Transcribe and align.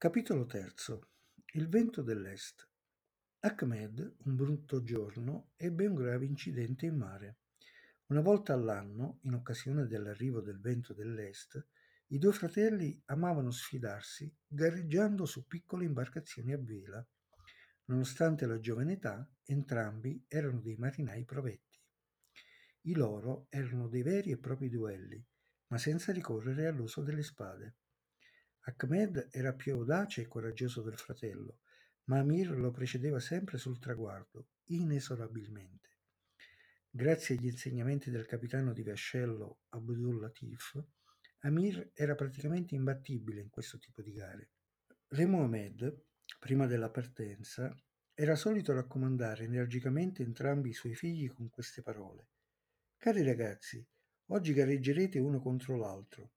Capitolo 0.00 0.46
III 0.48 1.00
Il 1.54 1.68
vento 1.68 2.02
dell'est 2.02 2.68
Ahmed, 3.40 4.14
un 4.26 4.36
brutto 4.36 4.84
giorno, 4.84 5.50
ebbe 5.56 5.86
un 5.86 5.96
grave 5.96 6.24
incidente 6.24 6.86
in 6.86 6.94
mare. 6.94 7.38
Una 8.06 8.20
volta 8.20 8.52
all'anno, 8.52 9.18
in 9.22 9.34
occasione 9.34 9.88
dell'arrivo 9.88 10.40
del 10.40 10.60
vento 10.60 10.94
dell'est, 10.94 11.66
i 12.10 12.18
due 12.18 12.32
fratelli 12.32 13.02
amavano 13.06 13.50
sfidarsi 13.50 14.32
gareggiando 14.46 15.24
su 15.24 15.48
piccole 15.48 15.84
imbarcazioni 15.84 16.52
a 16.52 16.58
vela. 16.58 17.04
Nonostante 17.86 18.46
la 18.46 18.60
giovane 18.60 18.92
età, 18.92 19.28
entrambi 19.46 20.24
erano 20.28 20.60
dei 20.60 20.76
marinai 20.76 21.24
provetti. 21.24 21.76
I 22.82 22.94
loro 22.94 23.48
erano 23.48 23.88
dei 23.88 24.02
veri 24.02 24.30
e 24.30 24.38
propri 24.38 24.68
duelli, 24.68 25.20
ma 25.66 25.76
senza 25.76 26.12
ricorrere 26.12 26.68
all'uso 26.68 27.02
delle 27.02 27.24
spade. 27.24 27.74
Ahmed 28.76 29.28
era 29.30 29.54
più 29.54 29.72
audace 29.72 30.20
e 30.20 30.28
coraggioso 30.28 30.82
del 30.82 30.98
fratello, 30.98 31.60
ma 32.04 32.18
Amir 32.18 32.50
lo 32.50 32.70
precedeva 32.70 33.18
sempre 33.18 33.56
sul 33.56 33.78
traguardo, 33.78 34.48
inesorabilmente. 34.66 35.96
Grazie 36.90 37.36
agli 37.36 37.46
insegnamenti 37.46 38.10
del 38.10 38.26
capitano 38.26 38.74
di 38.74 38.82
vascello 38.82 39.60
Abdul 39.70 40.20
Latif, 40.20 40.82
Amir 41.40 41.92
era 41.94 42.14
praticamente 42.14 42.74
imbattibile 42.74 43.40
in 43.40 43.48
questo 43.48 43.78
tipo 43.78 44.02
di 44.02 44.12
gare. 44.12 44.50
Re 45.08 45.24
Mohammed, 45.24 46.02
prima 46.38 46.66
della 46.66 46.90
partenza, 46.90 47.74
era 48.12 48.36
solito 48.36 48.74
raccomandare 48.74 49.44
energicamente 49.44 50.22
entrambi 50.22 50.70
i 50.70 50.74
suoi 50.74 50.94
figli 50.94 51.30
con 51.30 51.48
queste 51.48 51.80
parole. 51.80 52.28
Cari 52.98 53.22
ragazzi, 53.22 53.82
oggi 54.26 54.52
gareggerete 54.52 55.18
uno 55.18 55.40
contro 55.40 55.76
l'altro. 55.78 56.32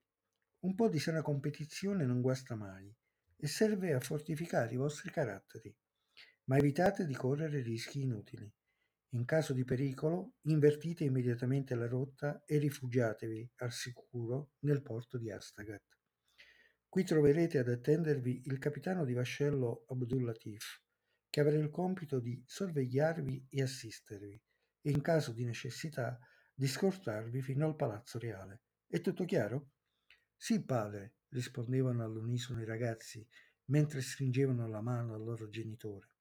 Un 0.62 0.76
po' 0.76 0.90
di 0.90 1.00
sana 1.00 1.24
competizione 1.24 2.06
non 2.06 2.22
guasta 2.22 2.56
mai 2.56 2.96
e 3.36 3.48
serve 3.48 3.94
a 3.94 4.00
fortificare 4.00 4.74
i 4.74 4.78
vostri 4.78 5.10
caratteri, 5.10 5.76
ma 6.46 6.58
evitate 6.58 7.08
di 7.08 7.16
correre 7.16 7.62
rischi 7.62 8.02
inutili. 8.02 8.48
In 9.14 9.26
caso 9.26 9.54
di 9.54 9.64
pericolo, 9.64 10.36
invertite 10.42 11.04
immediatamente 11.04 11.74
la 11.74 11.88
rotta 11.88 12.44
e 12.46 12.60
rifugiatevi 12.60 13.54
al 13.56 13.72
sicuro 13.72 14.52
nel 14.60 14.84
porto 14.84 15.18
di 15.18 15.32
Astagat. 15.32 15.82
Qui 16.88 17.04
troverete 17.06 17.58
ad 17.58 17.68
attendervi 17.68 18.44
il 18.46 18.60
capitano 18.60 19.04
di 19.04 19.14
vascello 19.14 19.86
Abdul 19.88 20.26
Latif, 20.26 20.80
che 21.28 21.40
avrà 21.40 21.56
il 21.56 21.72
compito 21.72 22.20
di 22.20 22.40
sorvegliarvi 22.46 23.48
e 23.50 23.64
assistervi, 23.64 24.40
e 24.82 24.92
in 24.92 25.02
caso 25.02 25.32
di 25.32 25.44
necessità 25.44 26.20
di 26.54 26.68
scortarvi 26.68 27.42
fino 27.42 27.66
al 27.66 27.76
palazzo 27.76 28.20
reale. 28.20 28.62
È 28.86 29.02
tutto 29.02 29.26
chiaro? 29.26 29.72
Sì, 30.44 30.60
padre, 30.60 31.18
rispondevano 31.30 32.04
all'unisono 32.04 32.64
i 32.64 32.66
ragazzi 32.66 33.24
mentre 33.66 34.02
stringevano 34.02 34.68
la 34.68 34.82
mano 34.82 35.14
al 35.14 35.24
loro 35.24 35.48
genitore. 35.50 36.16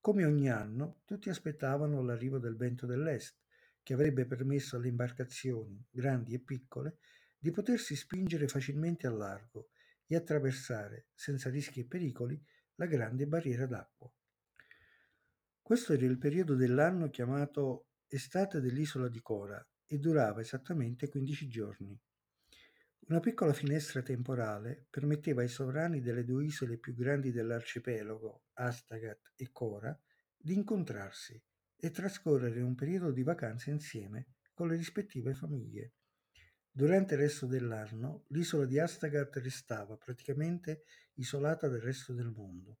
Come 0.00 0.24
ogni 0.24 0.50
anno, 0.50 1.02
tutti 1.04 1.28
aspettavano 1.28 2.02
l'arrivo 2.02 2.40
del 2.40 2.56
vento 2.56 2.86
dell'est, 2.86 3.36
che 3.84 3.94
avrebbe 3.94 4.26
permesso 4.26 4.74
alle 4.74 4.88
imbarcazioni, 4.88 5.80
grandi 5.88 6.34
e 6.34 6.40
piccole, 6.40 6.98
di 7.38 7.52
potersi 7.52 7.94
spingere 7.94 8.48
facilmente 8.48 9.06
al 9.06 9.16
largo 9.16 9.68
e 10.08 10.16
attraversare, 10.16 11.06
senza 11.14 11.48
rischi 11.48 11.78
e 11.78 11.86
pericoli, 11.86 12.44
la 12.74 12.86
grande 12.86 13.28
barriera 13.28 13.66
d'acqua. 13.66 14.12
Questo 15.62 15.92
era 15.92 16.04
il 16.04 16.18
periodo 16.18 16.56
dell'anno 16.56 17.10
chiamato 17.10 17.90
estate 18.08 18.60
dell'isola 18.60 19.06
di 19.06 19.22
Cora 19.22 19.64
e 19.86 19.98
durava 20.00 20.40
esattamente 20.40 21.08
15 21.08 21.46
giorni. 21.46 21.96
Una 23.08 23.20
piccola 23.20 23.52
finestra 23.52 24.02
temporale 24.02 24.88
permetteva 24.90 25.40
ai 25.40 25.46
sovrani 25.46 26.00
delle 26.00 26.24
due 26.24 26.46
isole 26.46 26.76
più 26.76 26.92
grandi 26.92 27.30
dell'arcipelago, 27.30 28.46
Astagat 28.54 29.30
e 29.36 29.50
Cora, 29.52 29.96
di 30.36 30.54
incontrarsi 30.54 31.40
e 31.76 31.90
trascorrere 31.92 32.60
un 32.62 32.74
periodo 32.74 33.12
di 33.12 33.22
vacanze 33.22 33.70
insieme 33.70 34.34
con 34.52 34.66
le 34.66 34.74
rispettive 34.74 35.34
famiglie. 35.34 35.92
Durante 36.68 37.14
il 37.14 37.20
resto 37.20 37.46
dell'anno 37.46 38.24
l'isola 38.30 38.66
di 38.66 38.80
Astagat 38.80 39.36
restava 39.36 39.96
praticamente 39.96 40.82
isolata 41.14 41.68
dal 41.68 41.78
resto 41.78 42.12
del 42.12 42.32
mondo. 42.32 42.80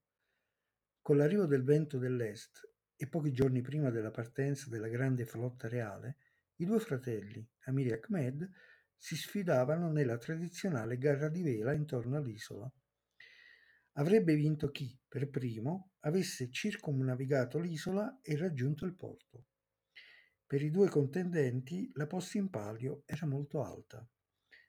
Con 1.02 1.18
l'arrivo 1.18 1.46
del 1.46 1.62
vento 1.62 1.98
dell'est 1.98 2.68
e 2.96 3.06
pochi 3.06 3.30
giorni 3.30 3.60
prima 3.60 3.90
della 3.90 4.10
partenza 4.10 4.68
della 4.68 4.88
grande 4.88 5.24
flotta 5.24 5.68
reale, 5.68 6.16
i 6.56 6.64
due 6.64 6.80
fratelli, 6.80 7.48
Amir 7.66 7.92
e 7.92 8.00
Ahmed, 8.02 8.50
si 8.96 9.16
sfidavano 9.16 9.90
nella 9.90 10.18
tradizionale 10.18 10.98
gara 10.98 11.28
di 11.28 11.42
vela 11.42 11.72
intorno 11.72 12.16
all'isola. 12.16 12.70
Avrebbe 13.98 14.34
vinto 14.34 14.70
chi, 14.70 14.98
per 15.06 15.30
primo, 15.30 15.92
avesse 16.00 16.50
circumnavigato 16.50 17.58
l'isola 17.58 18.18
e 18.22 18.36
raggiunto 18.36 18.84
il 18.84 18.94
porto. 18.94 19.46
Per 20.46 20.62
i 20.62 20.70
due 20.70 20.88
contendenti 20.88 21.90
la 21.94 22.06
posta 22.06 22.38
in 22.38 22.50
palio 22.50 23.02
era 23.06 23.26
molto 23.26 23.62
alta. 23.62 24.06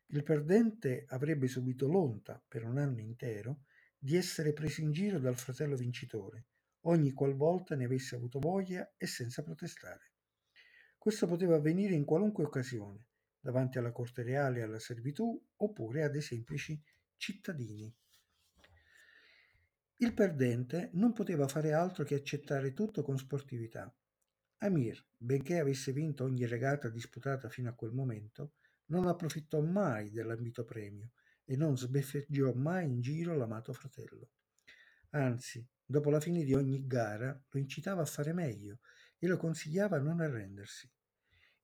Il 0.08 0.24
perdente 0.24 1.06
avrebbe 1.10 1.48
subito 1.48 1.88
l'onta, 1.88 2.42
per 2.48 2.64
un 2.64 2.78
anno 2.78 3.02
intero, 3.02 3.64
di 3.98 4.16
essere 4.16 4.54
preso 4.54 4.82
in 4.82 4.92
giro 4.92 5.20
dal 5.20 5.36
fratello 5.36 5.76
vincitore, 5.76 6.46
ogni 6.82 7.12
qualvolta 7.12 7.76
ne 7.76 7.86
avesse 7.86 8.16
avuto 8.16 8.40
voglia 8.40 8.94
e 8.96 9.06
senza 9.06 9.44
protestare. 9.44 10.14
Questo 10.98 11.28
poteva 11.28 11.56
avvenire 11.56 11.94
in 11.94 12.06
qualunque 12.06 12.46
occasione, 12.46 13.08
davanti 13.48 13.78
alla 13.78 13.94
corte 13.94 14.24
reale 14.24 14.60
e 14.60 14.64
alla 14.64 14.78
servitù 14.78 15.42
oppure 15.56 16.04
a 16.04 16.10
dei 16.10 16.20
semplici 16.20 16.84
cittadini. 17.16 17.90
Il 20.00 20.14
perdente 20.14 20.90
non 20.96 21.14
poteva 21.14 21.48
fare 21.48 21.72
altro 21.72 22.04
che 22.04 22.16
accettare 22.16 22.74
tutto 22.74 23.04
con 23.04 23.18
sportività. 23.18 23.90
Amir, 24.58 25.02
benché 25.16 25.60
avesse 25.60 25.94
vinto 25.94 26.26
ogni 26.26 26.46
regata 26.46 26.90
disputata 26.90 27.48
fino 27.48 27.70
a 27.70 27.74
quel 27.74 27.94
momento, 27.94 28.56
non 28.88 29.08
approfittò 29.08 29.62
mai 29.62 30.12
dell'ambito 30.12 30.66
premio 30.66 31.12
e 31.46 31.56
non 31.56 31.78
sbeffeggiò 31.78 32.54
mai 32.54 32.90
in 32.90 33.00
giro 33.00 33.34
l'amato 33.34 33.72
fratello. 33.72 34.32
Anzi, 35.12 35.66
dopo 35.86 36.10
la 36.10 36.20
fine 36.20 36.44
di 36.44 36.54
ogni 36.54 36.86
gara 36.86 37.42
lo 37.50 37.60
incitava 37.60 38.02
a 38.02 38.06
fare 38.06 38.34
meglio 38.34 38.80
e 39.18 39.26
lo 39.26 39.38
consigliava 39.38 39.96
a 39.96 40.02
non 40.02 40.20
arrendersi. 40.20 40.92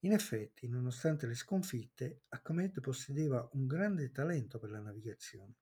In 0.03 0.11
effetti, 0.11 0.67
nonostante 0.67 1.27
le 1.27 1.33
sconfitte, 1.33 2.23
Ahmed 2.27 2.81
possedeva 2.81 3.49
un 3.53 3.67
grande 3.67 4.11
talento 4.11 4.59
per 4.59 4.69
la 4.69 4.81
navigazione. 4.81 5.55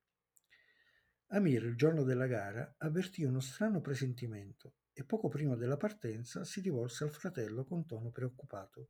Amir, 1.27 1.63
il 1.63 1.75
giorno 1.75 2.01
della 2.01 2.25
gara, 2.25 2.73
avvertì 2.79 3.23
uno 3.23 3.39
strano 3.39 3.81
presentimento 3.81 4.77
e 4.93 5.03
poco 5.03 5.27
prima 5.27 5.55
della 5.55 5.77
partenza 5.77 6.43
si 6.43 6.59
rivolse 6.59 7.03
al 7.03 7.11
fratello 7.11 7.65
con 7.65 7.85
tono 7.85 8.09
preoccupato. 8.09 8.89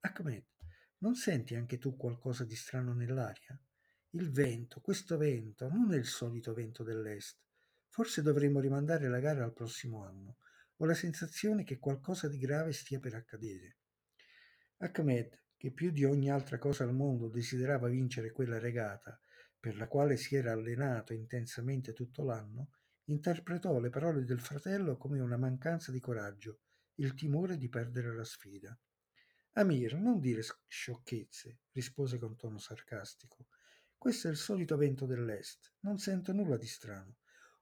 Ahmed, 0.00 0.46
non 0.98 1.14
senti 1.14 1.54
anche 1.54 1.78
tu 1.78 1.96
qualcosa 1.96 2.44
di 2.44 2.56
strano 2.56 2.92
nell'aria? 2.92 3.56
Il 4.10 4.32
vento, 4.32 4.80
questo 4.80 5.16
vento, 5.16 5.68
non 5.68 5.92
è 5.92 5.96
il 5.96 6.06
solito 6.06 6.52
vento 6.54 6.82
dell'est. 6.82 7.38
Forse 7.88 8.20
dovremmo 8.20 8.58
rimandare 8.58 9.08
la 9.08 9.20
gara 9.20 9.44
al 9.44 9.52
prossimo 9.52 10.04
anno. 10.04 10.38
Ho 10.78 10.86
la 10.86 10.94
sensazione 10.94 11.62
che 11.62 11.78
qualcosa 11.78 12.26
di 12.26 12.38
grave 12.38 12.72
stia 12.72 12.98
per 12.98 13.14
accadere. 13.14 13.76
Ahmed, 14.84 15.40
che 15.56 15.70
più 15.70 15.92
di 15.92 16.04
ogni 16.04 16.28
altra 16.28 16.58
cosa 16.58 16.82
al 16.82 16.92
mondo 16.92 17.28
desiderava 17.28 17.88
vincere 17.88 18.32
quella 18.32 18.58
regata, 18.58 19.20
per 19.60 19.76
la 19.76 19.86
quale 19.86 20.16
si 20.16 20.34
era 20.34 20.50
allenato 20.50 21.12
intensamente 21.12 21.92
tutto 21.92 22.24
l'anno, 22.24 22.70
interpretò 23.04 23.78
le 23.78 23.90
parole 23.90 24.24
del 24.24 24.40
fratello 24.40 24.96
come 24.96 25.20
una 25.20 25.36
mancanza 25.36 25.92
di 25.92 26.00
coraggio, 26.00 26.62
il 26.96 27.14
timore 27.14 27.56
di 27.58 27.68
perdere 27.68 28.12
la 28.12 28.24
sfida. 28.24 28.76
Amir, 29.52 29.94
non 29.94 30.18
dire 30.18 30.42
sciocchezze, 30.66 31.60
rispose 31.70 32.18
con 32.18 32.34
tono 32.34 32.58
sarcastico. 32.58 33.46
Questo 33.96 34.26
è 34.26 34.30
il 34.32 34.36
solito 34.36 34.76
vento 34.76 35.06
dell'est, 35.06 35.74
non 35.80 35.98
sento 35.98 36.32
nulla 36.32 36.56
di 36.56 36.66
strano. 36.66 37.18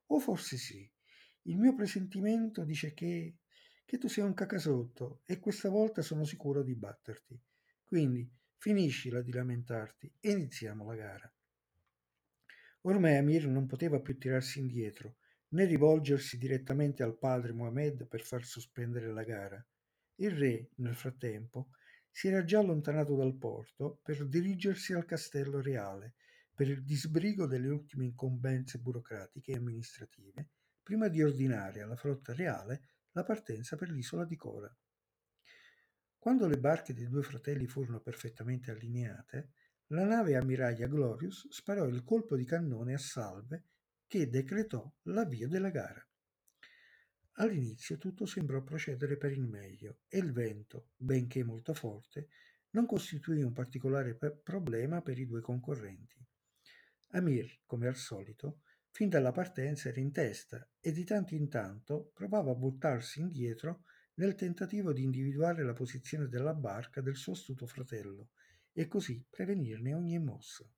O 0.07 0.19
forse 0.21 0.57
sì. 0.57 0.91
Il 1.43 1.59
mio 1.59 1.75
presentimento 1.75 2.65
dice 2.65 2.95
che 2.95 3.37
che 3.91 3.99
tu 3.99 4.07
sia 4.07 4.25
un 4.25 4.35
cacasotto 4.35 5.23
e 5.25 5.41
questa 5.41 5.69
volta 5.69 6.01
sono 6.01 6.23
sicuro 6.23 6.63
di 6.63 6.77
batterti. 6.77 7.37
Quindi 7.85 8.31
finiscila 8.57 9.21
di 9.21 9.33
lamentarti 9.33 10.15
e 10.21 10.31
iniziamo 10.31 10.85
la 10.85 10.95
gara. 10.95 11.35
Ormai 12.83 13.17
Amir 13.17 13.49
non 13.49 13.67
poteva 13.67 13.99
più 13.99 14.17
tirarsi 14.17 14.61
indietro, 14.61 15.17
né 15.49 15.65
rivolgersi 15.65 16.39
direttamente 16.39 17.03
al 17.03 17.19
padre 17.19 17.53
Mohamed 17.53 18.07
per 18.07 18.23
far 18.23 18.45
sospendere 18.45 19.13
la 19.13 19.25
gara. 19.25 19.67
Il 20.19 20.31
re, 20.37 20.69
nel 20.77 20.95
frattempo, 20.95 21.71
si 22.13 22.29
era 22.29 22.45
già 22.45 22.61
allontanato 22.61 23.17
dal 23.17 23.35
porto 23.35 23.99
per 24.05 24.25
dirigersi 24.29 24.93
al 24.93 25.05
castello 25.05 25.61
reale 25.61 26.15
per 26.55 26.69
il 26.69 26.85
disbrigo 26.85 27.45
delle 27.45 27.69
ultime 27.69 28.05
incombenze 28.05 28.79
burocratiche 28.79 29.51
e 29.51 29.57
amministrative, 29.57 30.49
prima 30.81 31.09
di 31.09 31.21
ordinare 31.21 31.81
alla 31.83 31.97
flotta 31.97 32.33
reale 32.33 32.83
la 33.13 33.23
partenza 33.23 33.77
per 33.77 33.91
l'isola 33.91 34.25
di 34.25 34.37
Cora. 34.37 34.75
Quando 36.19 36.47
le 36.47 36.59
barche 36.59 36.93
dei 36.93 37.09
due 37.09 37.23
fratelli 37.23 37.67
furono 37.67 38.01
perfettamente 38.01 38.71
allineate, 38.71 39.53
la 39.89 40.05
nave 40.05 40.37
ammiraglia 40.37 40.87
Glorious 40.87 41.49
sparò 41.49 41.87
il 41.87 42.05
colpo 42.05 42.37
di 42.37 42.45
cannone 42.45 42.95
a 42.95 42.99
salve 42.99 43.65
che 44.07 44.29
decretò 44.29 44.93
l'avvio 45.05 45.49
della 45.49 45.71
gara. 45.71 46.05
All'inizio 47.35 47.97
tutto 47.97 48.27
sembrò 48.27 48.63
procedere 48.63 49.17
per 49.17 49.33
il 49.33 49.47
meglio 49.47 50.01
e 50.09 50.19
il 50.19 50.33
vento, 50.33 50.91
benché 50.97 51.43
molto 51.43 51.73
forte, 51.75 52.29
non 52.71 52.87
costituì 52.87 53.43
un 53.43 53.53
particolare 53.53 54.15
problema 54.43 55.01
per 55.01 55.19
i 55.19 55.27
due 55.27 55.41
concorrenti. 55.41 56.23
Amir, 57.13 57.63
come 57.65 57.89
al 57.89 57.97
solito, 57.97 58.61
fin 58.91 59.09
dalla 59.09 59.33
partenza 59.33 59.89
era 59.89 60.01
in 60.01 60.13
testa 60.13 60.69
e 60.81 60.93
di 60.93 61.05
tanto 61.05 61.35
in 61.35 61.49
tanto 61.49 62.11
provava 62.15 62.51
a 62.51 62.57
buttarsi 62.57 63.21
indietro 63.21 63.85
nel 64.15 64.35
tentativo 64.35 64.93
di 64.93 65.03
individuare 65.03 65.65
la 65.65 65.73
posizione 65.73 66.29
della 66.29 66.55
barca 66.55 67.01
del 67.01 67.17
suo 67.17 67.33
astuto 67.33 67.67
fratello 67.67 68.31
e 68.73 68.87
così 68.87 69.25
prevenirne 69.29 69.95
ogni 69.95 70.19
mossa. 70.19 70.69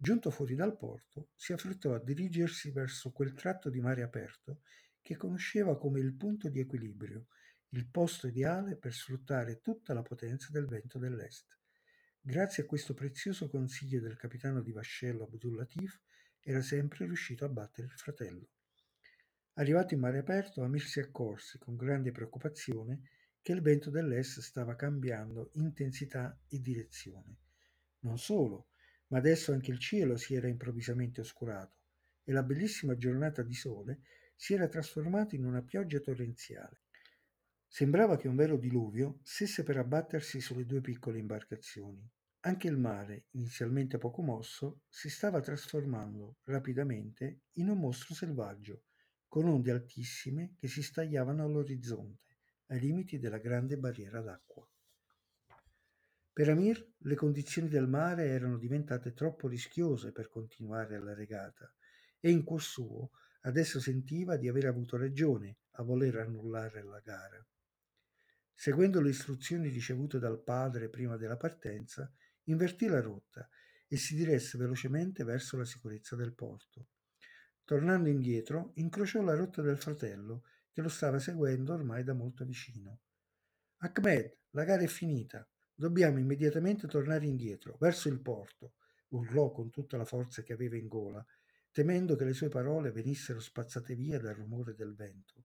Giunto 0.00 0.30
fuori 0.30 0.54
dal 0.54 0.76
porto, 0.76 1.30
si 1.34 1.52
affrettò 1.52 1.94
a 1.94 2.00
dirigersi 2.02 2.70
verso 2.70 3.10
quel 3.10 3.32
tratto 3.32 3.68
di 3.68 3.80
mare 3.80 4.02
aperto 4.02 4.60
che 5.00 5.16
conosceva 5.16 5.76
come 5.76 5.98
il 5.98 6.14
punto 6.14 6.48
di 6.48 6.60
equilibrio, 6.60 7.26
il 7.70 7.88
posto 7.88 8.28
ideale 8.28 8.76
per 8.76 8.92
sfruttare 8.92 9.60
tutta 9.60 9.92
la 9.94 10.02
potenza 10.02 10.48
del 10.52 10.66
vento 10.66 10.98
dell'est. 10.98 11.58
Grazie 12.20 12.62
a 12.62 12.66
questo 12.66 12.94
prezioso 12.94 13.48
consiglio 13.48 14.00
del 14.00 14.16
capitano 14.16 14.60
di 14.60 14.70
vascello 14.70 15.24
Abdul 15.24 15.56
Latif, 15.56 16.00
era 16.42 16.62
sempre 16.62 17.04
riuscito 17.06 17.44
a 17.44 17.48
battere 17.48 17.86
il 17.86 17.92
fratello. 17.92 18.48
Arrivato 19.54 19.94
in 19.94 20.00
mare 20.00 20.18
aperto, 20.18 20.62
Amir 20.62 20.82
si 20.82 21.00
accorse, 21.00 21.58
con 21.58 21.76
grande 21.76 22.12
preoccupazione, 22.12 23.02
che 23.42 23.52
il 23.52 23.60
vento 23.60 23.90
dell'est 23.90 24.40
stava 24.40 24.76
cambiando 24.76 25.50
intensità 25.54 26.38
e 26.48 26.60
direzione. 26.60 27.36
Non 28.00 28.18
solo, 28.18 28.68
ma 29.08 29.18
adesso 29.18 29.52
anche 29.52 29.70
il 29.70 29.78
cielo 29.78 30.16
si 30.16 30.34
era 30.34 30.48
improvvisamente 30.48 31.20
oscurato 31.20 31.76
e 32.22 32.32
la 32.32 32.42
bellissima 32.42 32.96
giornata 32.96 33.42
di 33.42 33.54
sole 33.54 34.02
si 34.36 34.54
era 34.54 34.68
trasformata 34.68 35.34
in 35.34 35.44
una 35.44 35.62
pioggia 35.62 35.98
torrenziale. 35.98 36.82
Sembrava 37.66 38.16
che 38.16 38.28
un 38.28 38.36
vero 38.36 38.56
diluvio 38.56 39.20
stesse 39.22 39.62
per 39.62 39.78
abbattersi 39.78 40.40
sulle 40.40 40.64
due 40.64 40.80
piccole 40.80 41.18
imbarcazioni. 41.18 42.08
Anche 42.48 42.66
il 42.66 42.78
mare, 42.78 43.26
inizialmente 43.32 43.98
poco 43.98 44.22
mosso, 44.22 44.80
si 44.88 45.10
stava 45.10 45.38
trasformando 45.42 46.38
rapidamente 46.44 47.42
in 47.56 47.68
un 47.68 47.78
mostro 47.78 48.14
selvaggio, 48.14 48.84
con 49.28 49.46
onde 49.46 49.70
altissime 49.70 50.54
che 50.56 50.66
si 50.66 50.82
stagliavano 50.82 51.44
all'orizzonte, 51.44 52.38
ai 52.68 52.80
limiti 52.80 53.18
della 53.18 53.36
grande 53.36 53.76
barriera 53.76 54.22
d'acqua. 54.22 54.66
Per 56.32 56.48
Amir 56.48 56.94
le 56.96 57.14
condizioni 57.16 57.68
del 57.68 57.86
mare 57.86 58.28
erano 58.28 58.56
diventate 58.56 59.12
troppo 59.12 59.46
rischiose 59.46 60.10
per 60.10 60.30
continuare 60.30 60.98
la 60.98 61.12
regata 61.12 61.70
e 62.18 62.30
in 62.30 62.44
cuor 62.44 62.62
suo 62.62 63.10
adesso 63.42 63.78
sentiva 63.78 64.38
di 64.38 64.48
aver 64.48 64.64
avuto 64.64 64.96
ragione 64.96 65.58
a 65.72 65.82
voler 65.82 66.16
annullare 66.16 66.82
la 66.82 67.00
gara. 67.00 67.46
Seguendo 68.54 69.02
le 69.02 69.10
istruzioni 69.10 69.68
ricevute 69.68 70.18
dal 70.18 70.42
padre 70.42 70.88
prima 70.88 71.18
della 71.18 71.36
partenza, 71.36 72.10
invertì 72.50 72.86
la 72.86 73.00
rotta 73.00 73.48
e 73.86 73.96
si 73.96 74.14
diresse 74.14 74.58
velocemente 74.58 75.24
verso 75.24 75.56
la 75.56 75.64
sicurezza 75.64 76.14
del 76.16 76.34
porto. 76.34 76.88
Tornando 77.64 78.08
indietro, 78.08 78.72
incrociò 78.74 79.22
la 79.22 79.34
rotta 79.34 79.62
del 79.62 79.78
fratello, 79.78 80.44
che 80.70 80.82
lo 80.82 80.88
stava 80.88 81.18
seguendo 81.18 81.72
ormai 81.72 82.04
da 82.04 82.14
molto 82.14 82.44
vicino. 82.44 83.00
Ahmed, 83.78 84.36
la 84.50 84.64
gara 84.64 84.82
è 84.82 84.86
finita. 84.86 85.46
Dobbiamo 85.74 86.18
immediatamente 86.18 86.86
tornare 86.86 87.26
indietro, 87.26 87.76
verso 87.78 88.08
il 88.08 88.20
porto, 88.20 88.74
urlò 89.08 89.52
con 89.52 89.70
tutta 89.70 89.96
la 89.96 90.04
forza 90.04 90.42
che 90.42 90.52
aveva 90.52 90.76
in 90.76 90.88
gola, 90.88 91.24
temendo 91.70 92.16
che 92.16 92.24
le 92.24 92.32
sue 92.32 92.48
parole 92.48 92.90
venissero 92.90 93.40
spazzate 93.40 93.94
via 93.94 94.18
dal 94.18 94.34
rumore 94.34 94.74
del 94.74 94.94
vento. 94.94 95.44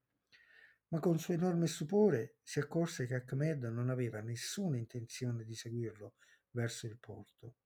Ma 0.90 1.00
con 1.00 1.20
suo 1.20 1.34
enorme 1.34 1.68
stupore 1.68 2.38
si 2.42 2.60
accorse 2.60 3.06
che 3.06 3.24
Ahmed 3.26 3.64
non 3.66 3.90
aveva 3.90 4.22
nessuna 4.22 4.78
intenzione 4.78 5.44
di 5.44 5.56
seguirlo 5.56 6.16
verso 6.54 6.88
il 6.88 6.98
porto. 6.98 7.58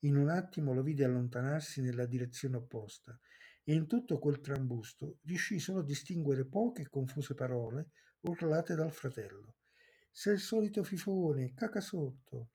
In 0.00 0.16
un 0.16 0.28
attimo 0.28 0.72
lo 0.72 0.82
vide 0.82 1.04
allontanarsi 1.04 1.80
nella 1.80 2.06
direzione 2.06 2.56
opposta 2.56 3.18
e 3.64 3.74
in 3.74 3.86
tutto 3.86 4.18
quel 4.18 4.40
trambusto 4.40 5.18
riuscì 5.24 5.58
solo 5.58 5.80
a 5.80 5.84
distinguere 5.84 6.44
poche 6.44 6.82
e 6.82 6.88
confuse 6.88 7.34
parole 7.34 7.90
urlate 8.20 8.74
dal 8.74 8.92
fratello. 8.92 9.56
Sei 10.10 10.34
il 10.34 10.40
solito 10.40 10.82
fifone, 10.84 11.52
caca 11.54 11.80
sotto. 11.80 12.50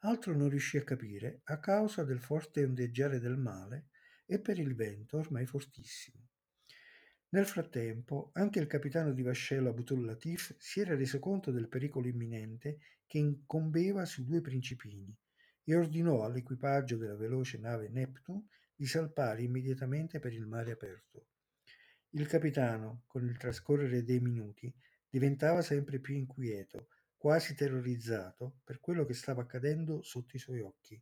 Altro 0.00 0.36
non 0.36 0.48
riuscì 0.48 0.76
a 0.76 0.84
capire 0.84 1.40
a 1.44 1.58
causa 1.58 2.04
del 2.04 2.20
forte 2.20 2.64
ondeggiare 2.64 3.18
del 3.18 3.36
mare 3.36 3.88
e 4.26 4.40
per 4.40 4.58
il 4.58 4.74
vento 4.74 5.16
ormai 5.16 5.46
fortissimo. 5.46 6.27
Nel 7.30 7.44
frattempo, 7.44 8.30
anche 8.32 8.58
il 8.58 8.66
capitano 8.66 9.12
di 9.12 9.20
vascello 9.20 9.68
Abutul 9.68 10.06
Latif 10.06 10.54
si 10.58 10.80
era 10.80 10.96
reso 10.96 11.18
conto 11.18 11.50
del 11.50 11.68
pericolo 11.68 12.08
imminente 12.08 12.78
che 13.04 13.18
incombeva 13.18 14.06
sui 14.06 14.24
due 14.24 14.40
principini 14.40 15.14
e 15.64 15.76
ordinò 15.76 16.24
all'equipaggio 16.24 16.96
della 16.96 17.16
veloce 17.16 17.58
nave 17.58 17.90
Neptune 17.90 18.46
di 18.74 18.86
salpare 18.86 19.42
immediatamente 19.42 20.20
per 20.20 20.32
il 20.32 20.46
mare 20.46 20.70
aperto. 20.70 21.26
Il 22.12 22.26
capitano, 22.26 23.02
con 23.06 23.26
il 23.26 23.36
trascorrere 23.36 24.04
dei 24.04 24.20
minuti, 24.20 24.74
diventava 25.10 25.60
sempre 25.60 25.98
più 25.98 26.14
inquieto, 26.14 26.88
quasi 27.14 27.54
terrorizzato 27.54 28.60
per 28.64 28.80
quello 28.80 29.04
che 29.04 29.12
stava 29.12 29.42
accadendo 29.42 30.02
sotto 30.02 30.34
i 30.36 30.38
suoi 30.38 30.60
occhi. 30.60 30.98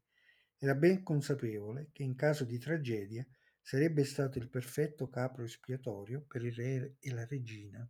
Era 0.59 0.75
ben 0.75 1.05
consapevole 1.05 1.91
che 1.93 2.03
in 2.03 2.17
caso 2.17 2.43
di 2.43 2.59
tragedia 2.59 3.25
sarebbe 3.67 4.05
stato 4.05 4.39
il 4.39 4.49
perfetto 4.49 5.09
capro 5.09 5.43
espiatorio 5.43 6.25
per 6.29 6.45
il 6.45 6.55
re 6.55 6.97
e 7.01 7.13
la 7.13 7.27
regina. 7.27 7.85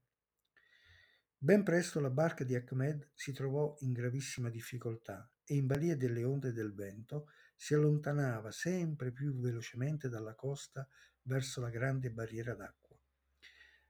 Ben 1.37 1.62
presto 1.64 2.00
la 2.00 2.08
barca 2.08 2.44
di 2.44 2.55
Ahmed 2.55 3.11
si 3.12 3.34
trovò 3.34 3.76
in 3.81 3.93
gravissima 3.93 4.49
difficoltà 4.49 5.31
e 5.44 5.55
in 5.55 5.67
balia 5.67 5.94
delle 5.94 6.25
onde 6.25 6.55
del 6.55 6.73
vento 6.73 7.26
si 7.55 7.75
allontanava 7.75 8.50
sempre 8.52 9.12
più 9.12 9.38
velocemente 9.38 10.08
dalla 10.08 10.34
costa 10.34 10.88
verso 11.25 11.61
la 11.61 11.69
grande 11.69 12.11
barriera 12.11 12.55
d'acqua. 12.55 12.99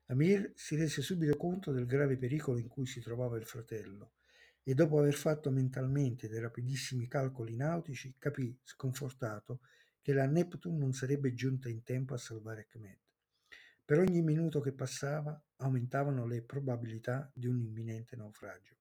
Amir 0.07 0.55
si 0.57 0.75
rese 0.75 1.03
subito 1.03 1.37
conto 1.37 1.71
del 1.71 1.87
grave 1.87 2.17
pericolo 2.17 2.59
in 2.59 2.67
cui 2.67 2.87
si 2.87 3.01
trovava 3.01 3.39
il 3.39 3.47
fratello 3.47 4.15
e 4.65 4.75
dopo 4.75 4.99
aver 4.99 5.15
fatto 5.15 5.53
mentalmente 5.53 6.29
dei 6.29 6.41
rapidissimi 6.41 7.07
calcoli 7.07 7.55
nautici 7.55 8.17
capì, 8.19 8.59
sconfortato, 8.65 9.61
che 10.07 10.13
la 10.13 10.27
Neptune 10.29 10.79
non 10.79 10.93
sarebbe 10.93 11.35
giunta 11.35 11.69
in 11.69 11.83
tempo 11.83 12.15
a 12.15 12.17
salvare 12.17 12.69
Ahmed. 12.73 13.01
Per 13.85 13.99
ogni 13.99 14.23
minuto 14.23 14.61
che 14.61 14.73
passava 14.73 15.37
aumentavano 15.57 16.25
le 16.29 16.45
probabilità 16.45 17.29
di 17.35 17.49
un 17.49 17.59
imminente 17.59 18.15
naufragio. 18.15 18.77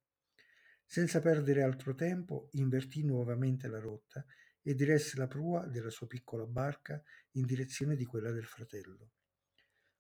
Senza 0.86 1.22
perdere 1.22 1.64
altro 1.64 1.96
tempo, 1.96 2.50
invertì 2.52 3.04
nuovamente 3.04 3.68
la 3.68 3.80
rotta 3.80 4.24
e 4.62 4.76
diresse 4.76 5.18
la 5.18 5.26
prua 5.26 5.66
della 5.66 5.90
sua 5.90 6.06
piccola 6.06 6.46
barca 6.46 7.02
in 7.32 7.48
direzione 7.48 7.96
di 7.96 8.06
quella 8.06 8.30
del 8.30 8.46
fratello. 8.46 9.14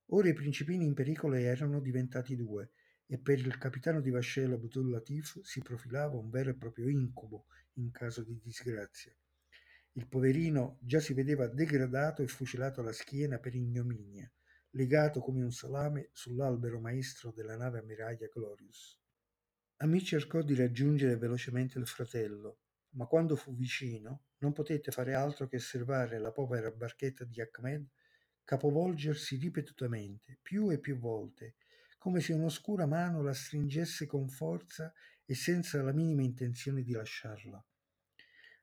Ora 0.09 0.29
i 0.29 0.33
principini 0.33 0.85
in 0.85 0.93
pericolo 0.93 1.33
erano 1.37 1.79
diventati 1.79 2.35
due 2.35 2.69
e 3.07 3.17
per 3.17 3.39
il 3.39 3.57
capitano 3.57 3.99
di 3.99 4.11
vascello 4.11 4.57
Abdul 4.57 4.91
Latif 4.91 5.41
si 5.41 5.59
profilava 5.63 6.17
un 6.17 6.29
vero 6.29 6.51
e 6.51 6.55
proprio 6.55 6.87
incubo 6.87 7.47
in 7.77 7.89
caso 7.89 8.23
di 8.23 8.39
disgrazia. 8.43 9.11
Il 9.97 10.07
poverino 10.07 10.77
già 10.81 10.99
si 10.99 11.13
vedeva 11.13 11.47
degradato 11.47 12.21
e 12.21 12.27
fucilato 12.27 12.81
alla 12.81 12.91
schiena 12.91 13.39
per 13.39 13.55
ignominia 13.55 14.29
legato 14.75 15.21
come 15.21 15.41
un 15.41 15.53
salame 15.53 16.09
sull'albero 16.11 16.81
maestro 16.81 17.31
della 17.31 17.55
nave 17.55 17.79
ammiraglia 17.79 18.27
Glorious. 18.27 18.99
Ami 19.77 20.03
cercò 20.03 20.41
di 20.41 20.53
raggiungere 20.53 21.15
velocemente 21.15 21.79
il 21.79 21.87
fratello, 21.87 22.59
ma 22.95 23.05
quando 23.05 23.37
fu 23.37 23.55
vicino 23.55 24.25
non 24.39 24.51
potette 24.51 24.91
fare 24.91 25.13
altro 25.13 25.47
che 25.47 25.55
osservare 25.55 26.19
la 26.19 26.31
povera 26.31 26.71
barchetta 26.71 27.23
di 27.23 27.41
Ahmed 27.41 27.87
capovolgersi 28.43 29.37
ripetutamente, 29.37 30.39
più 30.41 30.69
e 30.71 30.79
più 30.79 30.99
volte, 30.99 31.55
come 31.97 32.19
se 32.19 32.33
un'oscura 32.33 32.85
mano 32.85 33.23
la 33.23 33.33
stringesse 33.33 34.05
con 34.05 34.27
forza 34.27 34.93
e 35.25 35.33
senza 35.35 35.81
la 35.81 35.93
minima 35.93 36.21
intenzione 36.21 36.83
di 36.83 36.91
lasciarla. 36.91 37.65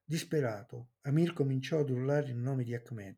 Disperato, 0.05 0.93
Amir 1.03 1.33
cominciò 1.33 1.81
ad 1.81 1.91
urlare 1.91 2.31
il 2.31 2.37
nome 2.37 2.65
di 2.65 2.75
Ahmed, 2.75 3.17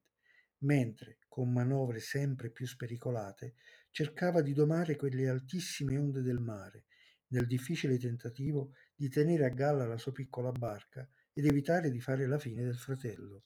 mentre, 0.59 1.19
con 1.29 1.53
manovre 1.53 1.99
sempre 1.99 2.51
più 2.51 2.67
spericolate, 2.67 3.55
cercava 3.91 4.43
di 4.43 4.53
domare 4.53 4.97
quelle 4.97 5.29
altissime 5.29 5.97
onde 5.97 6.21
del 6.23 6.41
mare, 6.41 6.85
nel 7.29 7.47
difficile 7.47 7.99
tentativo 7.99 8.73
di 8.95 9.09
tenere 9.09 9.45
a 9.45 9.49
galla 9.49 9.87
la 9.87 9.99
sua 9.99 10.13
piccola 10.13 10.53
barca 10.53 11.09
ed 11.33 11.47
evitare 11.47 11.91
di 11.91 12.01
fare 12.01 12.27
la 12.27 12.39
fine 12.39 12.63
del 12.63 12.77
fratello. 12.77 13.43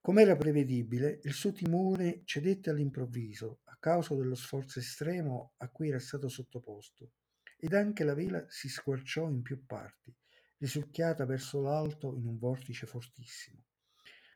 Come 0.00 0.22
era 0.22 0.36
prevedibile, 0.36 1.20
il 1.22 1.32
suo 1.32 1.52
timore 1.52 2.22
cedette 2.24 2.68
all'improvviso 2.68 3.60
a 3.64 3.76
causa 3.80 4.14
dello 4.14 4.34
sforzo 4.34 4.78
estremo 4.80 5.54
a 5.58 5.70
cui 5.70 5.88
era 5.88 5.98
stato 5.98 6.28
sottoposto, 6.28 7.12
ed 7.56 7.72
anche 7.72 8.04
la 8.04 8.12
vela 8.12 8.44
si 8.48 8.68
squarciò 8.68 9.30
in 9.30 9.40
più 9.40 9.64
parti, 9.64 10.14
risucchiata 10.58 11.24
verso 11.24 11.60
l'alto 11.60 12.14
in 12.16 12.26
un 12.26 12.38
vortice 12.38 12.86
fortissimo. 12.86 13.64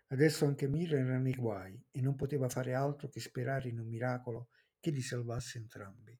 Adesso 0.08 0.46
anche 0.46 0.68
Mir 0.68 0.94
era 0.94 1.18
nei 1.18 1.34
guai 1.34 1.78
e 1.90 2.00
non 2.00 2.16
poteva 2.16 2.48
fare 2.48 2.74
altro 2.74 3.08
che 3.08 3.20
sperare 3.20 3.68
in 3.68 3.78
un 3.78 3.88
miracolo 3.88 4.48
che 4.80 4.90
li 4.90 5.02
salvasse 5.02 5.58
entrambi. 5.58 6.18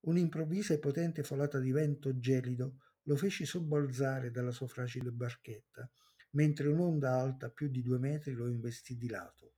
Un'improvvisa 0.00 0.74
e 0.74 0.78
potente 0.78 1.22
folata 1.22 1.58
di 1.58 1.70
vento 1.70 2.18
gelido 2.18 2.78
lo 3.04 3.16
fece 3.16 3.44
sobbalzare 3.44 4.30
dalla 4.30 4.50
sua 4.50 4.66
fragile 4.66 5.10
barchetta, 5.10 5.90
mentre 6.30 6.68
un'onda 6.68 7.14
alta 7.14 7.50
più 7.50 7.68
di 7.68 7.82
due 7.82 7.98
metri 7.98 8.32
lo 8.32 8.48
investì 8.48 8.96
di 8.96 9.08
lato. 9.08 9.54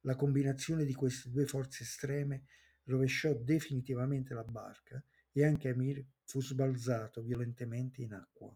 La 0.00 0.16
combinazione 0.16 0.84
di 0.84 0.94
queste 0.94 1.30
due 1.30 1.46
forze 1.46 1.84
estreme 1.84 2.44
rovesciò 2.84 3.34
definitivamente 3.34 4.34
la 4.34 4.44
barca 4.44 5.02
e 5.32 5.44
anche 5.44 5.70
Amir 5.70 6.04
fu 6.24 6.42
sbalzato 6.42 7.22
violentemente 7.22 8.02
in 8.02 8.12
acqua. 8.12 8.54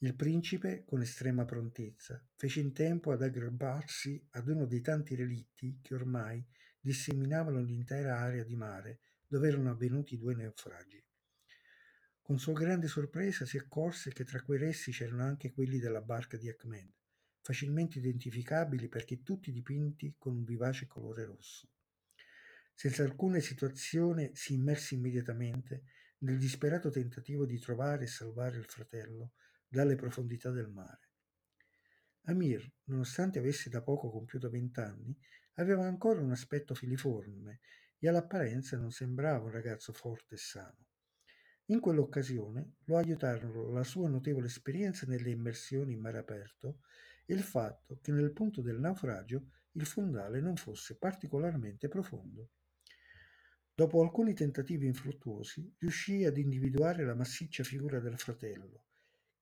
Il 0.00 0.14
principe, 0.14 0.84
con 0.84 1.00
estrema 1.00 1.46
prontezza, 1.46 2.22
fece 2.36 2.60
in 2.60 2.74
tempo 2.74 3.12
ad 3.12 3.22
aggrapparsi 3.22 4.26
ad 4.32 4.46
uno 4.48 4.66
dei 4.66 4.82
tanti 4.82 5.14
relitti 5.14 5.78
che 5.80 5.94
ormai 5.94 6.46
disseminavano 6.78 7.62
l'intera 7.62 8.18
area 8.18 8.44
di 8.44 8.56
mare 8.56 9.00
dove 9.26 9.48
erano 9.48 9.70
avvenuti 9.70 10.18
due 10.18 10.34
naufragi. 10.34 11.02
Con 12.20 12.38
sua 12.38 12.52
grande 12.52 12.88
sorpresa 12.88 13.46
si 13.46 13.56
accorse 13.56 14.12
che 14.12 14.24
tra 14.24 14.42
quei 14.42 14.58
resti 14.58 14.92
c'erano 14.92 15.22
anche 15.24 15.52
quelli 15.52 15.78
della 15.78 16.02
barca 16.02 16.36
di 16.36 16.50
Ahmed, 16.50 16.92
facilmente 17.40 17.98
identificabili 17.98 18.88
perché 18.88 19.22
tutti 19.22 19.50
dipinti 19.50 20.14
con 20.18 20.34
un 20.36 20.44
vivace 20.44 20.86
colore 20.86 21.24
rosso. 21.24 21.70
Senza 22.74 23.02
alcuna 23.02 23.38
esitazione 23.38 24.32
si 24.34 24.52
immerse 24.52 24.94
immediatamente 24.94 25.84
nel 26.18 26.36
disperato 26.36 26.90
tentativo 26.90 27.46
di 27.46 27.58
trovare 27.58 28.04
e 28.04 28.08
salvare 28.08 28.58
il 28.58 28.66
fratello 28.66 29.32
dalle 29.68 29.94
profondità 29.94 30.50
del 30.50 30.68
mare. 30.68 31.10
Amir, 32.28 32.68
nonostante 32.84 33.38
avesse 33.38 33.70
da 33.70 33.82
poco 33.82 34.10
compiuto 34.10 34.50
vent'anni, 34.50 35.16
aveva 35.54 35.86
ancora 35.86 36.20
un 36.20 36.32
aspetto 36.32 36.74
filiforme 36.74 37.60
e 37.98 38.08
all'apparenza 38.08 38.76
non 38.76 38.90
sembrava 38.90 39.44
un 39.44 39.50
ragazzo 39.50 39.92
forte 39.92 40.34
e 40.34 40.38
sano. 40.38 40.86
In 41.66 41.80
quell'occasione 41.80 42.74
lo 42.84 42.96
aiutarono 42.96 43.70
la 43.70 43.82
sua 43.82 44.08
notevole 44.08 44.46
esperienza 44.46 45.06
nelle 45.06 45.30
immersioni 45.30 45.92
in 45.92 46.00
mare 46.00 46.18
aperto 46.18 46.80
e 47.24 47.34
il 47.34 47.42
fatto 47.42 47.98
che 48.00 48.12
nel 48.12 48.32
punto 48.32 48.60
del 48.60 48.78
naufragio 48.78 49.50
il 49.72 49.86
fondale 49.86 50.40
non 50.40 50.56
fosse 50.56 50.96
particolarmente 50.96 51.88
profondo. 51.88 52.50
Dopo 53.74 54.00
alcuni 54.00 54.32
tentativi 54.32 54.86
infruttuosi, 54.86 55.74
riuscì 55.78 56.24
ad 56.24 56.38
individuare 56.38 57.04
la 57.04 57.14
massiccia 57.14 57.62
figura 57.62 58.00
del 58.00 58.18
fratello, 58.18 58.84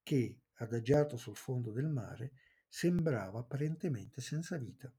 che, 0.05 0.43
adagiato 0.59 1.17
sul 1.17 1.37
fondo 1.37 1.73
del 1.73 1.89
mare, 1.89 2.35
sembrava 2.69 3.41
apparentemente 3.41 4.21
senza 4.21 4.57
vita. 4.57 4.93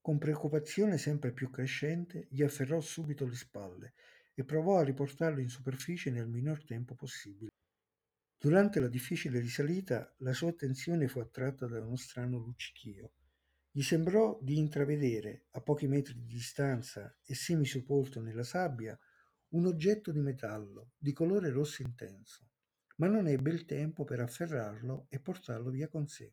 Con 0.00 0.18
preoccupazione 0.18 0.96
sempre 0.96 1.32
più 1.32 1.50
crescente, 1.50 2.28
gli 2.30 2.42
afferrò 2.42 2.80
subito 2.80 3.26
le 3.26 3.34
spalle 3.34 3.94
e 4.34 4.44
provò 4.44 4.78
a 4.78 4.84
riportarlo 4.84 5.40
in 5.40 5.48
superficie 5.48 6.10
nel 6.10 6.28
minor 6.28 6.64
tempo 6.64 6.94
possibile. 6.94 7.50
Durante 8.38 8.80
la 8.80 8.88
difficile 8.88 9.38
risalita 9.38 10.14
la 10.18 10.32
sua 10.32 10.48
attenzione 10.48 11.08
fu 11.08 11.18
attratta 11.18 11.66
da 11.66 11.80
uno 11.80 11.96
strano 11.96 12.38
luccichio. 12.38 13.12
Gli 13.70 13.82
sembrò 13.82 14.38
di 14.40 14.56
intravedere, 14.56 15.44
a 15.50 15.60
pochi 15.60 15.86
metri 15.86 16.14
di 16.14 16.26
distanza 16.26 17.14
e 17.22 17.34
semisepolto 17.34 18.20
nella 18.20 18.42
sabbia, 18.42 18.98
un 19.50 19.66
oggetto 19.66 20.10
di 20.10 20.20
metallo 20.20 20.92
di 20.96 21.12
colore 21.12 21.50
rosso 21.50 21.82
intenso, 21.82 22.48
ma 23.00 23.08
non 23.08 23.26
ebbe 23.26 23.50
il 23.50 23.64
tempo 23.64 24.04
per 24.04 24.20
afferrarlo 24.20 25.06
e 25.10 25.20
portarlo 25.20 25.70
via 25.70 25.88
con 25.88 26.06
sé. 26.06 26.32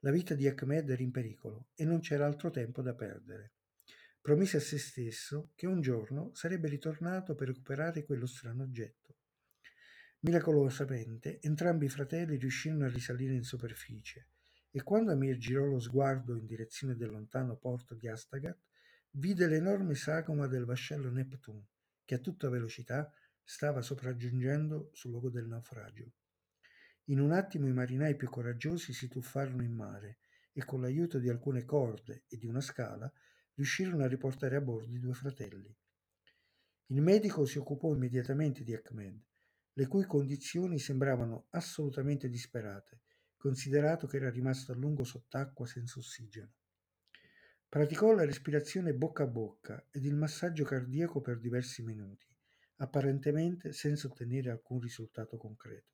La 0.00 0.10
vita 0.10 0.34
di 0.34 0.48
Ahmed 0.48 0.90
era 0.90 1.02
in 1.02 1.10
pericolo 1.10 1.68
e 1.74 1.84
non 1.84 2.00
c'era 2.00 2.26
altro 2.26 2.50
tempo 2.50 2.82
da 2.82 2.94
perdere 2.94 3.52
promise 4.24 4.56
a 4.56 4.60
se 4.60 4.78
stesso 4.78 5.50
che 5.54 5.66
un 5.66 5.82
giorno 5.82 6.30
sarebbe 6.32 6.66
ritornato 6.68 7.34
per 7.34 7.48
recuperare 7.48 8.06
quello 8.06 8.24
strano 8.24 8.62
oggetto. 8.62 9.16
Miracolosamente 10.20 11.42
entrambi 11.42 11.84
i 11.84 11.90
fratelli 11.90 12.38
riuscirono 12.38 12.86
a 12.86 12.88
risalire 12.88 13.34
in 13.34 13.42
superficie 13.42 14.28
e 14.70 14.82
quando 14.82 15.12
Amir 15.12 15.36
girò 15.36 15.66
lo 15.66 15.78
sguardo 15.78 16.36
in 16.36 16.46
direzione 16.46 16.96
del 16.96 17.10
lontano 17.10 17.56
porto 17.56 17.94
di 17.94 18.08
Astagat, 18.08 18.58
vide 19.10 19.46
l'enorme 19.46 19.94
sagoma 19.94 20.46
del 20.46 20.64
vascello 20.64 21.10
Neptune 21.10 21.66
che 22.06 22.14
a 22.14 22.18
tutta 22.18 22.48
velocità 22.48 23.12
stava 23.44 23.82
sopraggiungendo 23.82 24.90
sul 24.94 25.10
luogo 25.10 25.30
del 25.30 25.46
naufragio. 25.46 26.12
In 27.08 27.20
un 27.20 27.32
attimo 27.32 27.68
i 27.68 27.72
marinai 27.72 28.16
più 28.16 28.28
coraggiosi 28.30 28.92
si 28.92 29.08
tuffarono 29.08 29.62
in 29.62 29.72
mare 29.72 30.18
e 30.52 30.64
con 30.64 30.80
l'aiuto 30.80 31.18
di 31.18 31.28
alcune 31.28 31.64
corde 31.64 32.24
e 32.28 32.38
di 32.38 32.46
una 32.46 32.62
scala 32.62 33.12
riuscirono 33.54 34.02
a 34.02 34.08
riportare 34.08 34.56
a 34.56 34.60
bordo 34.60 34.94
i 34.94 34.98
due 34.98 35.12
fratelli. 35.12 35.76
Il 36.86 37.02
medico 37.02 37.44
si 37.44 37.58
occupò 37.58 37.94
immediatamente 37.94 38.64
di 38.64 38.74
Ahmed, 38.74 39.20
le 39.74 39.86
cui 39.86 40.04
condizioni 40.04 40.78
sembravano 40.78 41.46
assolutamente 41.50 42.28
disperate, 42.28 43.00
considerato 43.36 44.06
che 44.06 44.16
era 44.16 44.30
rimasto 44.30 44.72
a 44.72 44.74
lungo 44.74 45.04
sott'acqua 45.04 45.66
senza 45.66 45.98
ossigeno. 45.98 46.52
Praticò 47.68 48.12
la 48.12 48.24
respirazione 48.24 48.94
bocca 48.94 49.24
a 49.24 49.26
bocca 49.26 49.86
ed 49.90 50.04
il 50.04 50.14
massaggio 50.14 50.64
cardiaco 50.64 51.20
per 51.20 51.40
diversi 51.40 51.82
minuti, 51.82 52.26
apparentemente 52.76 53.72
senza 53.72 54.06
ottenere 54.06 54.50
alcun 54.50 54.80
risultato 54.80 55.36
concreto. 55.36 55.92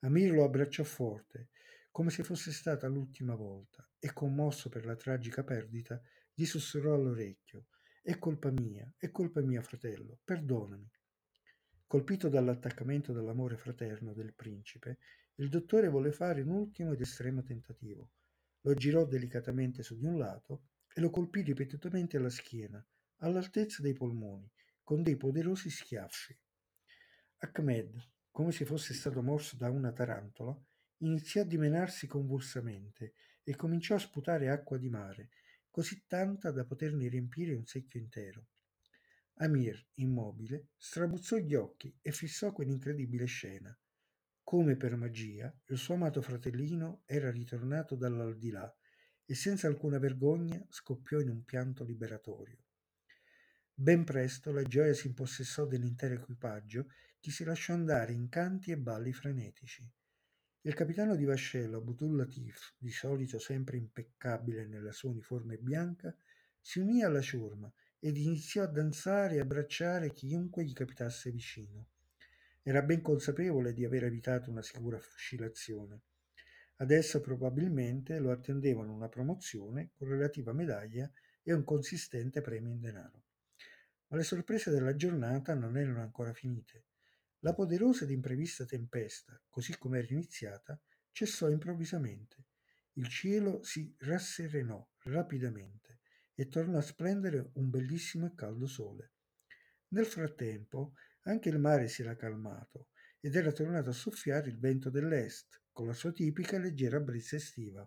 Amir 0.00 0.32
lo 0.32 0.44
abbracciò 0.44 0.84
forte, 0.84 1.50
come 1.90 2.10
se 2.10 2.24
fosse 2.24 2.52
stata 2.52 2.88
l'ultima 2.88 3.34
volta, 3.34 3.88
e 3.98 4.12
commosso 4.12 4.68
per 4.68 4.84
la 4.84 4.96
tragica 4.96 5.44
perdita, 5.44 6.00
gli 6.32 6.44
sussurrò 6.44 6.94
all'orecchio. 6.94 7.66
È 8.02 8.18
colpa 8.18 8.50
mia, 8.50 8.92
è 8.98 9.10
colpa 9.10 9.40
mia, 9.40 9.62
fratello, 9.62 10.18
perdonami. 10.24 10.90
Colpito 11.86 12.28
dall'attaccamento 12.28 13.12
dall'amore 13.12 13.56
fraterno 13.56 14.12
del 14.12 14.34
principe, 14.34 14.98
il 15.36 15.48
dottore 15.48 15.88
volle 15.88 16.12
fare 16.12 16.42
un 16.42 16.50
ultimo 16.50 16.92
ed 16.92 17.00
estremo 17.00 17.42
tentativo. 17.42 18.10
Lo 18.62 18.74
girò 18.74 19.04
delicatamente 19.06 19.82
su 19.82 19.96
di 19.96 20.04
un 20.04 20.18
lato 20.18 20.64
e 20.92 21.00
lo 21.00 21.10
colpì 21.10 21.42
ripetutamente 21.42 22.16
alla 22.16 22.30
schiena, 22.30 22.84
all'altezza 23.18 23.82
dei 23.82 23.94
polmoni, 23.94 24.50
con 24.84 25.02
dei 25.02 25.16
poderosi 25.16 25.70
schiaffi. 25.70 26.38
Ahmed, 27.38 28.10
come 28.30 28.52
se 28.52 28.66
fosse 28.66 28.92
stato 28.92 29.22
morso 29.22 29.56
da 29.56 29.70
una 29.70 29.92
tarantola, 29.92 30.54
iniziò 30.98 31.40
a 31.40 31.46
dimenarsi 31.46 32.06
convulsamente 32.06 33.14
e 33.42 33.56
cominciò 33.56 33.94
a 33.94 33.98
sputare 33.98 34.50
acqua 34.50 34.76
di 34.76 34.90
mare, 34.90 35.30
così 35.70 36.04
tanta 36.06 36.50
da 36.50 36.64
poterne 36.64 37.08
riempire 37.08 37.54
un 37.54 37.64
secchio 37.64 37.98
intero. 37.98 38.48
Amir, 39.38 39.88
immobile, 39.94 40.68
strabuzzò 40.76 41.38
gli 41.38 41.54
occhi 41.54 41.96
e 42.00 42.12
fissò 42.12 42.52
quell'incredibile 42.52 43.24
scena. 43.24 43.76
Come 44.42 44.76
per 44.76 44.96
magia, 44.96 45.52
il 45.68 45.78
suo 45.78 45.94
amato 45.94 46.20
fratellino 46.20 47.02
era 47.06 47.30
ritornato 47.30 47.96
dall'aldilà 47.96 48.72
e 49.24 49.34
senza 49.34 49.66
alcuna 49.66 49.98
vergogna 49.98 50.64
scoppiò 50.68 51.18
in 51.20 51.30
un 51.30 51.42
pianto 51.42 51.82
liberatorio. 51.84 52.58
Ben 53.76 54.04
presto 54.04 54.52
la 54.52 54.62
gioia 54.62 54.94
si 54.94 55.08
impossessò 55.08 55.66
dell'intero 55.66 56.14
equipaggio 56.14 56.92
che 57.18 57.32
si 57.32 57.42
lasciò 57.42 57.72
andare 57.72 58.12
in 58.12 58.28
canti 58.28 58.70
e 58.70 58.78
balli 58.78 59.12
frenetici. 59.12 59.84
Il 60.60 60.74
capitano 60.74 61.16
di 61.16 61.24
vascello 61.24 61.78
Abdul 61.78 62.14
Latif, 62.14 62.74
di 62.78 62.92
solito 62.92 63.40
sempre 63.40 63.76
impeccabile 63.76 64.64
nella 64.68 64.92
sua 64.92 65.10
uniforme 65.10 65.56
bianca, 65.56 66.14
si 66.60 66.78
unì 66.78 67.02
alla 67.02 67.20
ciurma 67.20 67.70
ed 67.98 68.16
iniziò 68.16 68.62
a 68.62 68.68
danzare 68.68 69.34
e 69.34 69.40
abbracciare 69.40 70.12
chiunque 70.12 70.64
gli 70.64 70.72
capitasse 70.72 71.32
vicino. 71.32 71.88
Era 72.62 72.80
ben 72.80 73.02
consapevole 73.02 73.72
di 73.72 73.84
aver 73.84 74.04
evitato 74.04 74.50
una 74.50 74.62
sicura 74.62 75.00
fucilazione. 75.00 76.00
Adesso 76.76 77.20
probabilmente 77.20 78.20
lo 78.20 78.30
attendevano 78.30 78.92
una 78.92 79.08
promozione 79.08 79.90
con 79.94 80.06
relativa 80.06 80.52
medaglia 80.52 81.10
e 81.42 81.52
un 81.52 81.64
consistente 81.64 82.40
premio 82.40 82.70
in 82.70 82.80
denaro. 82.80 83.22
Ma 84.14 84.20
le 84.20 84.26
sorprese 84.26 84.70
della 84.70 84.94
giornata 84.94 85.54
non 85.54 85.76
erano 85.76 86.00
ancora 86.00 86.32
finite. 86.32 86.84
La 87.40 87.52
poderosa 87.52 88.04
ed 88.04 88.10
imprevista 88.10 88.64
tempesta, 88.64 89.42
così 89.50 89.76
come 89.76 89.98
era 89.98 90.06
iniziata, 90.08 90.80
cessò 91.10 91.50
improvvisamente. 91.50 92.44
Il 92.92 93.08
cielo 93.08 93.64
si 93.64 93.92
rasserenò 93.98 94.88
rapidamente 94.98 95.98
e 96.32 96.46
tornò 96.46 96.78
a 96.78 96.82
splendere 96.82 97.50
un 97.54 97.70
bellissimo 97.70 98.26
e 98.26 98.34
caldo 98.36 98.68
sole. 98.68 99.14
Nel 99.88 100.06
frattempo 100.06 100.94
anche 101.22 101.48
il 101.48 101.58
mare 101.58 101.88
si 101.88 102.02
era 102.02 102.14
calmato 102.14 102.90
ed 103.18 103.34
era 103.34 103.50
tornato 103.50 103.90
a 103.90 103.94
soffiare 103.94 104.48
il 104.48 104.60
vento 104.60 104.90
dell'est 104.90 105.62
con 105.72 105.88
la 105.88 105.92
sua 105.92 106.12
tipica 106.12 106.56
leggera 106.56 107.00
brezza 107.00 107.34
estiva. 107.34 107.84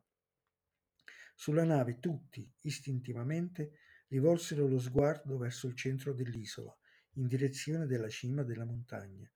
Sulla 1.33 1.63
nave 1.63 1.99
tutti, 1.99 2.53
istintivamente, 2.63 3.79
rivolsero 4.07 4.67
lo 4.67 4.79
sguardo 4.79 5.37
verso 5.37 5.67
il 5.67 5.75
centro 5.75 6.13
dell'isola, 6.13 6.75
in 7.13 7.27
direzione 7.27 7.85
della 7.85 8.09
cima 8.09 8.43
della 8.43 8.65
montagna. 8.65 9.29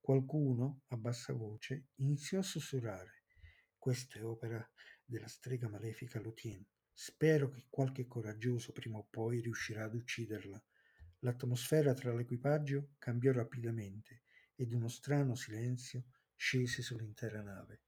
Qualcuno, 0.00 0.82
a 0.88 0.96
bassa 0.96 1.32
voce, 1.32 1.88
iniziò 1.96 2.38
a 2.38 2.42
sussurrare. 2.42 3.22
Questa 3.78 4.18
è 4.18 4.24
opera 4.24 4.68
della 5.04 5.28
strega 5.28 5.68
malefica 5.68 6.20
Lutien. 6.20 6.64
Spero 6.92 7.48
che 7.48 7.66
qualche 7.68 8.06
coraggioso 8.06 8.72
prima 8.72 8.98
o 8.98 9.06
poi 9.08 9.40
riuscirà 9.40 9.84
ad 9.84 9.94
ucciderla. 9.94 10.62
L'atmosfera 11.20 11.94
tra 11.94 12.12
l'equipaggio 12.14 12.94
cambiò 12.98 13.32
rapidamente 13.32 14.22
ed 14.54 14.72
uno 14.72 14.88
strano 14.88 15.34
silenzio 15.34 16.04
scese 16.34 16.82
sull'intera 16.82 17.42
nave. 17.42 17.82